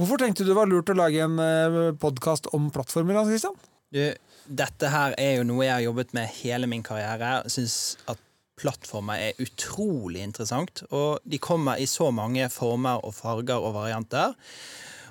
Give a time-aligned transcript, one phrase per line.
[0.00, 1.36] Hvorfor tenkte du det var lurt å lage en
[2.00, 3.18] podkast om plattformer?
[3.18, 3.56] Hans Christian?
[3.92, 4.00] Du,
[4.48, 7.42] dette her er jo noe jeg har jobbet med hele min karriere.
[7.52, 8.22] Syns at
[8.56, 10.80] plattformer er utrolig interessant.
[10.88, 14.32] Og de kommer i så mange former og farger og varianter.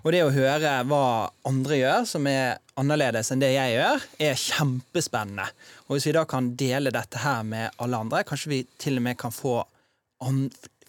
[0.01, 1.03] Og det å høre hva
[1.45, 5.45] andre gjør, som er annerledes enn det jeg gjør, er kjempespennende.
[5.85, 9.05] Og hvis vi da kan dele dette her med alle andre, kanskje vi til og
[9.05, 9.59] med kan få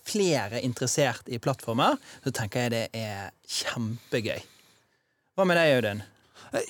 [0.06, 3.30] flere interessert i plattformer, så tenker jeg det er
[3.60, 4.40] kjempegøy.
[5.36, 6.02] Hva med deg, Audun?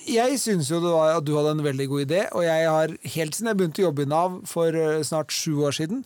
[0.05, 3.37] Jeg syns jo var, at du hadde en veldig god idé, og jeg har helt
[3.37, 6.03] siden jeg begynte å jobbe i Nav for eh, snart sju år siden,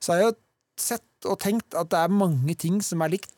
[0.00, 0.36] så har jeg jo
[0.80, 3.36] sett og tenkt at det er mange ting som er likt.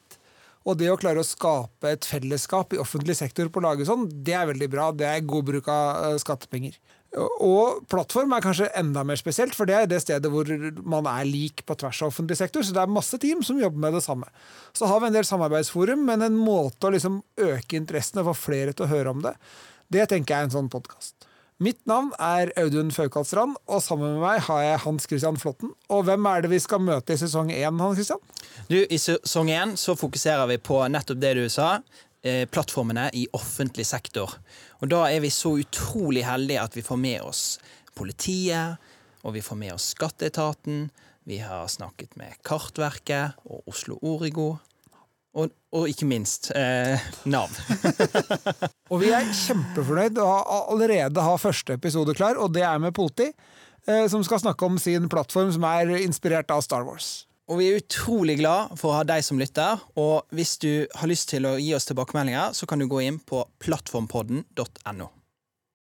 [0.65, 4.33] Og det å klare å skape et fellesskap i offentlig sektor på laget sånn, det
[4.39, 4.87] er veldig bra.
[4.97, 6.79] Det er god bruk av eh, skattepenger.
[7.15, 10.49] Og plattform er kanskje enda mer spesielt, for det er det stedet hvor
[10.83, 12.65] man er lik på tvers av offentlig sektor.
[12.67, 14.27] Så det er masse team som jobber med det samme.
[14.75, 18.39] Så har vi en del samarbeidsforum, men en måte å liksom øke interessen og få
[18.49, 19.37] flere til å høre om det,
[19.95, 21.29] det tenker jeg er en sånn podkast.
[21.62, 25.71] Mitt navn er Audun Faukalstrand, og sammen med meg har jeg Hans Christian Flåtten.
[25.87, 28.19] Og hvem er det vi skal møte i sesong én, Hans Christian?
[28.67, 31.77] Du, I sesong én så fokuserer vi på nettopp det du sa.
[32.25, 34.30] Eh, plattformene i offentlig sektor.
[34.80, 37.42] Og da er vi så utrolig heldige at vi får med oss
[37.92, 38.81] politiet,
[39.20, 40.86] og vi får med oss skatteetaten.
[41.28, 44.55] Vi har snakket med Kartverket og Oslo Origo.
[45.36, 47.53] Og, og ikke minst eh, Nav.
[48.91, 53.28] og vi er kjempefornøyd og allerede har første episode klar, og det er med politi,
[53.84, 57.27] eh, som skal snakke om sin plattform som er inspirert av Star Wars.
[57.45, 59.83] Og vi er utrolig glad for å ha deg som lytter.
[60.00, 63.20] Og hvis du har lyst til å gi oss tilbakemeldinger, så kan du gå inn
[63.20, 65.11] på plattformpodden.no.